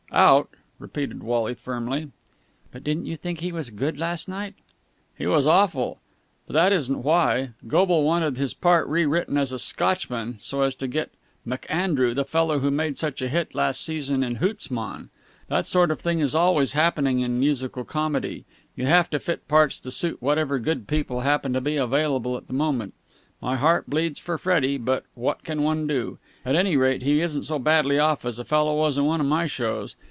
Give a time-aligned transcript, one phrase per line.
[0.13, 2.11] "Out!" repeated Wally firmly.
[2.69, 4.55] "But didn't you think he was good last night?"
[5.17, 6.01] "He was awful!
[6.45, 7.51] But that isn't why.
[7.65, 11.11] Goble wanted his part rewritten as a Scotchman, so as to get
[11.47, 15.09] McAndrew, the fellow who made such a hit last season in 'Hoots, Mon!'
[15.47, 18.43] That sort of thing is always happening in musical comedy.
[18.75, 22.47] You have to fit parts to suit whatever good people happen to be available at
[22.47, 22.95] the moment.
[23.41, 26.17] My heart bleeds for Freddie, but what can one do?
[26.45, 29.25] At any rate he isn't so badly off as a fellow was in one of
[29.27, 29.95] my shows.